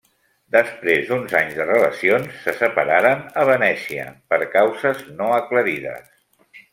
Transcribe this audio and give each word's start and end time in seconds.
Després 0.53 1.01
d'uns 1.09 1.33
anys 1.39 1.57
de 1.57 1.67
relacions 1.67 2.39
se 2.45 2.53
separaren 2.61 3.21
a 3.41 3.43
Venècia 3.51 4.07
per 4.33 4.39
causes 4.57 5.05
no 5.21 5.29
aclarides. 5.37 6.09